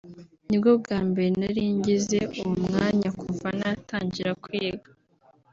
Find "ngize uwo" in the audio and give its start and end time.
1.77-2.55